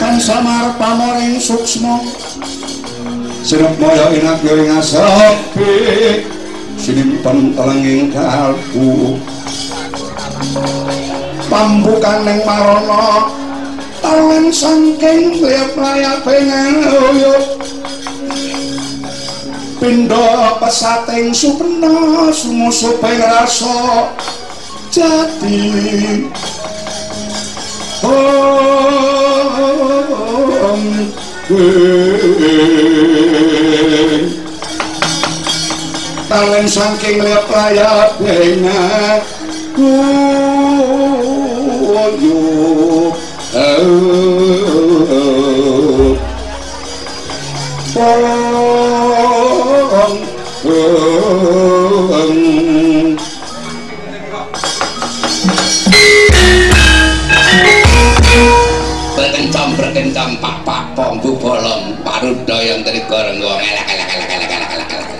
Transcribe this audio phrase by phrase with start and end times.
[0.00, 2.02] kan samar pamoring suksmo
[3.44, 5.72] sirep moyo inak yo ing asepi
[6.80, 9.16] sinimpen telenging kalbu
[11.48, 13.30] pambukaning marana.
[14.04, 16.84] Talen saking liyep layak pengen
[17.16, 17.34] yo
[19.80, 24.12] pindha pesating supena sumusup ing rasa.
[24.94, 25.58] Jati
[30.54, 30.82] om.
[36.30, 39.22] Talen saking liap layak pengen
[58.34, 58.68] uyuk
[59.14, 64.28] berkencang berkencang pak pak pong bu bolong parudo yang dari goreng gong elak elak elak
[64.30, 65.10] elak elak elak elak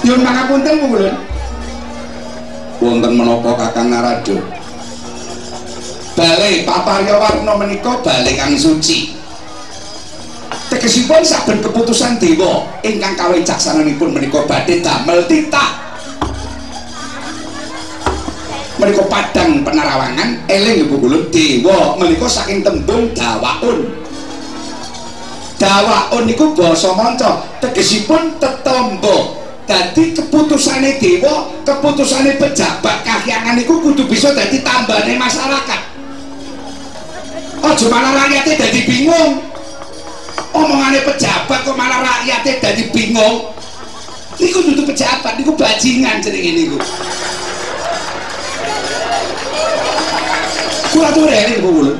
[0.00, 1.16] yun pangapunten Bu Ulun
[2.80, 4.60] wonten menapa Kakang Narado
[6.20, 9.16] bale paparya warna menika bale kang suci.
[10.70, 15.89] Tegesipun saben keputusan dewa ingkang kawicaksananipun menika badhe damel titah
[18.80, 22.00] menika padang penarawangan eling ibu kula dewa.
[22.00, 23.84] Menika saking tembung dawaun.
[25.60, 27.44] Dawaun niku basa manca.
[27.60, 29.36] Tegesipun tetombo
[29.68, 35.80] dadi keputusane dewa keputusane pejabat kahyangan niku kudu bisa dadi tambane masyarakat.
[37.60, 39.44] Aja malah rakyatnya dadi bingung.
[40.56, 43.52] Omongane pejabat kok malah rakyatnya dadi bingung.
[44.40, 46.80] Niku dudu pejabat niku bajingan jenenge niku
[50.90, 51.98] kula rene Bu Wulun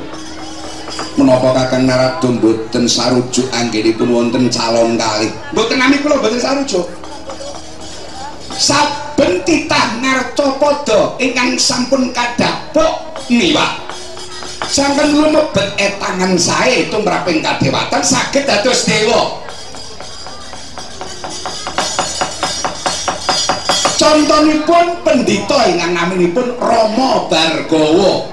[1.15, 5.29] menapa Kakang Narado mboten sarujuk anggenipun wonten calon kali?
[5.55, 6.87] Mboten nami kula mboten sarujuk.
[8.57, 12.93] Saben titah narcapada ingkang sampun kadhapuk
[13.33, 13.89] niwak
[14.69, 19.41] sampun lumebet etangan sae tumraping kadewatan saged dados dewa.
[23.97, 28.29] Contonipun pendhita ingkang naminipun Rama Bargawa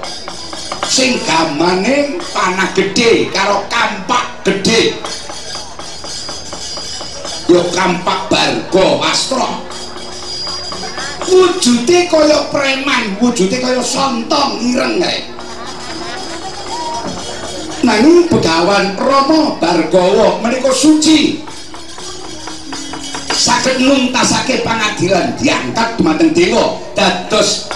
[0.88, 4.96] sing gamane panah gedhe karo kampak gedhe.
[7.48, 9.68] Yo kampak barga wastra
[11.28, 15.28] wujude kaya preman wujude kaya sontong ireng kae
[17.84, 21.40] nanging begawan Rama Bargawa menika suci.
[23.38, 27.70] Saged nuntasake pangadilan diangkat dumateng dewa dados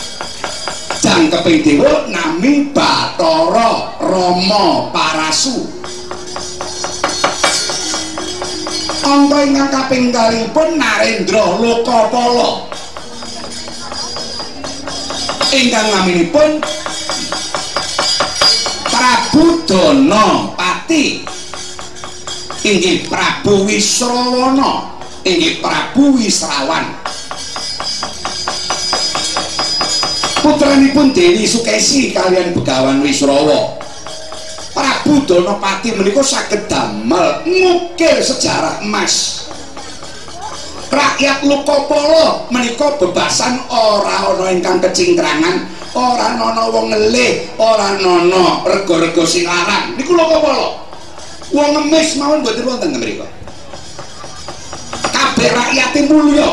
[1.12, 5.68] jangkeping dewa nami Bathara Rama Parasu.
[9.04, 12.64] Angka ingkang kaping kalipun Narendra Lokapala.
[15.52, 16.50] Ingkang naminipun
[18.88, 21.28] Prabu Danapati.
[22.62, 24.96] Inggih Prabu Wisrawana
[25.26, 27.01] inggih Prabu Wisrawan
[30.42, 33.78] putranipun Dewi Sukesi kalian Begawan Wisrawa
[34.75, 39.44] Prabu Danapati menika saged damel ngukir sejarah emas.
[40.88, 49.25] Rakyat Lukapala menika bebasan ora ana ingkang kecingkrangan ora ana wong ngelih ora ana rega-rega
[49.28, 49.92] sing larang.
[50.00, 50.81] Niku Lukapala.
[51.52, 53.28] Wong ngemis mawon mboten wonten mriku
[55.12, 56.48] kabeh rakyate mulya.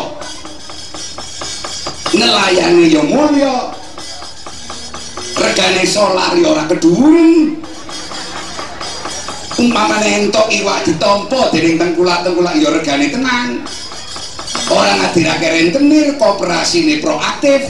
[2.11, 3.78] Nelayani ya mulya
[5.39, 7.55] regane solari ora kedhuwung
[9.59, 13.47] umpamane entuk iwak ditampa dening tengkulak-tengkulak ya regane tenang.
[14.71, 17.67] Ora ngadirake rentenir kooperasine proaktif.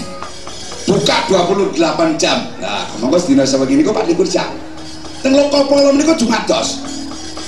[0.86, 2.50] Buka 28 jam.
[2.62, 4.50] Nah monggo sedina sebegini kok 24 jam.
[5.22, 6.82] Teng Lokapala menika jumados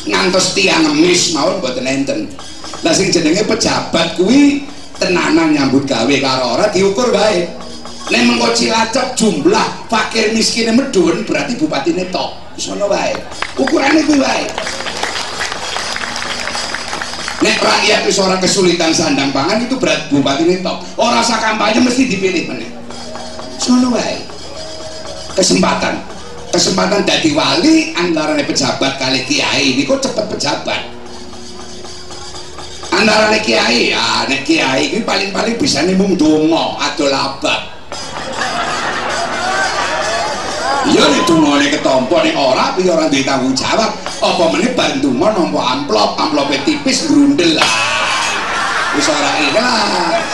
[0.05, 2.19] ngantos tiang ngemis mawon mboten enten.
[2.81, 4.65] Lah sing jenenge pejabat kuwi
[4.97, 7.45] tenanan nyambut gawe karo ora diukur bae
[8.09, 12.41] nek mengko cilacap jumlah fakir miskinnya medun berarti bupati tok.
[12.57, 13.15] Sono bae
[13.57, 14.45] ukurane kuwi bae
[17.41, 20.77] nek rakyat wis ora kesulitan sandang pangan itu berat bupati tok.
[20.97, 22.69] Ora usah kampanye mesti dipilih meneh.
[23.61, 24.17] Sono wae.
[25.37, 26.01] Kesempatan.
[26.51, 29.79] Kesempatan dadi wali antara pejabat kali kiai.
[29.79, 30.81] Ini kok cepet pejabat?
[32.91, 37.70] Antara kiai ya nek kiai ini paling-paling bisa mung dongo atau labak
[41.81, 43.91] iya nih ora piye ora duwe tanggung jawab.
[44.21, 47.71] Apa meneh bantu mo nampa amplop amplope tipis grundel lah
[48.93, 50.25] wis ora ikhlas.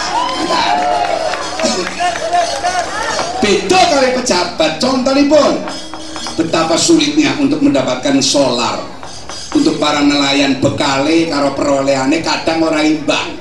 [3.37, 4.71] Beda kali pejabat.
[4.81, 5.51] Contohipun
[6.35, 8.83] betapa sulitnya untuk mendapatkan solar.
[9.55, 13.36] Untuk para nelayan bekale karo perolehane kadang ora imbang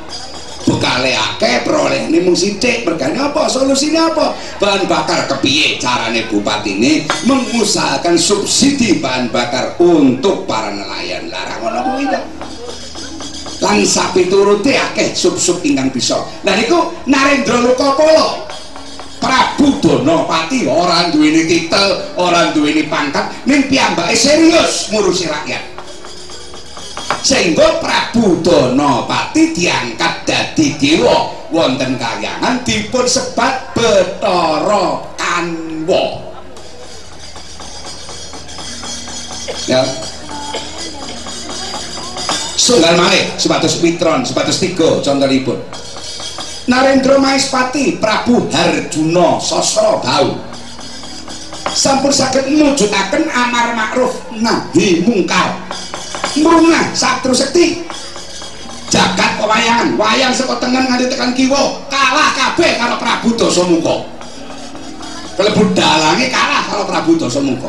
[0.67, 2.83] bekale akeh perolehane mung sithik.
[2.83, 3.47] Mergane apa?
[3.47, 4.35] Solusine apa?
[4.59, 6.93] Bahan bakar kepiye carane bupati ini
[7.25, 11.31] mengusahakan subsidi bahan bakar untuk para nelayan.
[11.31, 12.05] Larang ngono kuwi
[13.57, 16.21] lan sapi turuti akeh sub-sub ingkang bisa.
[16.45, 18.45] Lah niku Narendra Lokapala.
[19.17, 25.76] Prabu Donopati ora duweni titel ora duweni pangkat ning piyambake serius ngurusi rakyat
[27.27, 31.35] sehingga Prabu Donopati diangkat dadi dewa.
[31.51, 36.07] Wonten kayangan dipun sebat Betara Kanwa.
[39.67, 39.83] Ya.
[42.57, 45.59] Sunggal malih sebatas Witron sebatas tiga contohipun.
[46.67, 50.35] Narendra Maespati Prabu Harjuna Sosro Bau.
[51.71, 55.63] Sampun saged mujudaken amar makruf nahi mungkar
[56.41, 57.85] mrunah satru sekti.
[58.87, 61.83] Jagat pewayangan wayang saka tengen nganti tekan kiwa.
[61.91, 64.17] Kalah kabeh karo Prabu Dasamuka
[65.37, 67.69] kelebu dalange kalah karo Prabu Dasamuka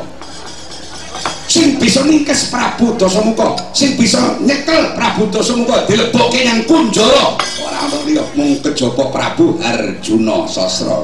[1.47, 7.35] sing bisa ningkes Prabu Dasamuka sing bisa nyekel Prabu Dasamuka dilebokke yang kunjara.
[7.59, 11.03] Ora ana liya mung kejaba Prabu Arjuna Sasra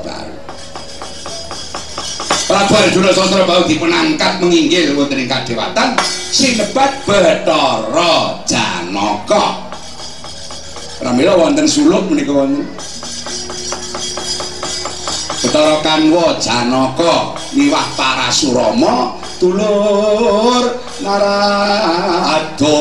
[2.53, 5.97] Prabu Arjuna Sastra Bau dipunangkat menginggil wonten ing kadewatan
[6.29, 9.73] sinebat Bathara Janaka.
[11.01, 12.61] Pramila wonten suluk menika wonten.
[15.41, 22.77] Bathara Kanwa Janaka miwah Parasurama tulur narada.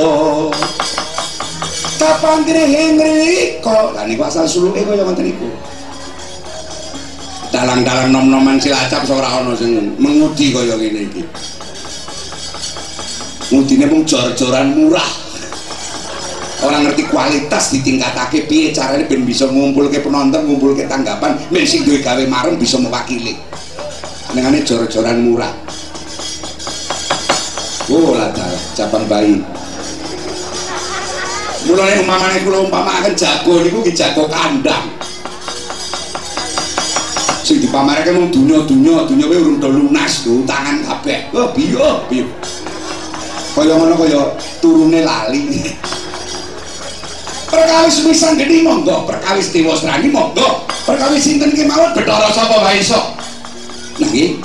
[1.96, 3.96] Kapan grihing rika?
[3.96, 5.48] Lah niku asal suluke kaya wonten niku.
[7.62, 11.22] Dalang-dalang nom-noman silacap ora ana sing mengudi kaya ngene iki.
[13.54, 15.06] Ngudine mung jor-joran murah.
[16.66, 22.02] Orang ngerti kualitas ditingkatake piye carane ben bisa ngumpulke penonton, ngumpulke tanggapan, men sing duwe
[22.02, 23.38] gawe marem bisa mewakili.
[24.34, 25.54] Nengane jor-joran murah.
[27.94, 28.30] Oh, lah
[28.74, 29.38] cabang bayi.
[31.62, 35.01] Mulane umpamane kula umpamaken jago niku ki jago kandang.
[37.42, 41.28] Sing dipamerke mung dunya-dunya, dunya kuwi urung lunas, utangan kabeh.
[41.34, 42.26] Oh, biyo, biyo.
[43.52, 44.22] Kaya ngono kaya
[44.64, 45.60] turune lali.
[47.52, 50.64] Perkawis misang geni monggo, perkawis Dewa Srani monggo.
[50.88, 52.96] Perkawis sinten ki mawon Bathara sapa wae iso.
[54.00, 54.40] Nah iki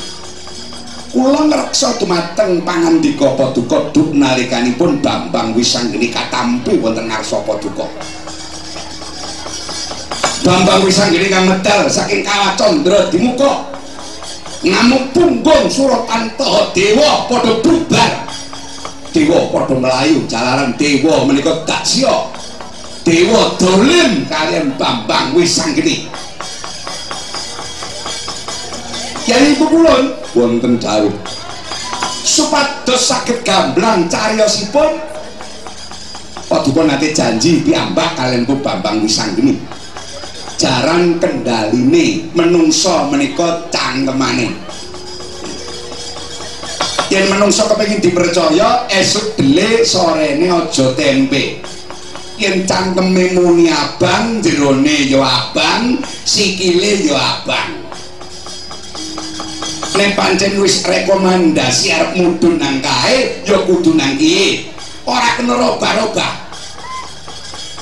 [1.15, 7.87] kula ngreksa dumateng pangandika Paduka duk nalikanipun Bambang Wisanggeni katampi wonten ngarsa Paduka.
[10.47, 13.67] Bambang Wisanggeni kang medal saking kawah Candra di muka
[14.63, 18.11] ngamuk punggung Suratantaha dewa padha bubar.
[19.11, 22.31] Dewa padha melayu jalaran dewa menika daksya
[23.03, 26.07] dewa dolim kalian Bambang Wisanggeni
[29.27, 31.11] Kyai Pukulun wonten dawuh.
[32.23, 34.95] Supados saged gamblang cariyosipun
[36.47, 39.75] Padupun nanti janji piambak kalian Bu Bambang Wisanggeni
[40.57, 44.49] jaran kendaline menungso menika cangkemane.
[47.07, 51.61] Yen menungso kepengin dipercaya esuk dele sorene aja tempe.
[52.41, 57.87] Yen cangkeme muni abang jerone ya abang sikile ya abang.
[59.97, 64.69] Nek pancen wis rekomendasi arep mudhun nang kae ya kudu nang kiye.
[65.07, 66.47] Ora kena robah-robah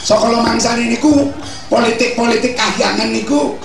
[0.05, 1.33] saka so, mangsane niku
[1.69, 3.57] politik-politik kahyangan niku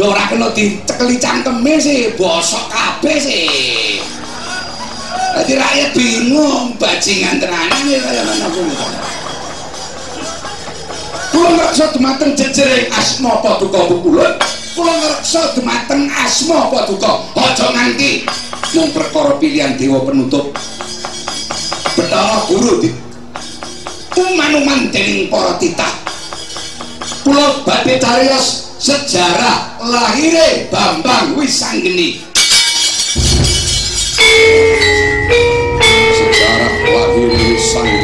[0.00, 4.00] ora kena dicekeli cangkeme sih bosok kabeh sih.
[5.30, 8.66] Jadi rakyat bingung bajingan tenanan ya kaya mana pun
[11.30, 14.34] Kula ngerasa dumateng jejering asma paduka bukulun
[14.74, 18.26] Kula ngerasa dumateng asma paduka aja nganti
[18.74, 20.50] mung perkara pilihan dewa penutup.
[21.94, 22.90] Betara guru di
[24.18, 25.99] uman-uman dening para titah
[27.24, 32.24] kula badhe cariyos sejarah lahire Bambang Wisanggeni.
[36.16, 37.99] Sejarah lahire Wisanggeni.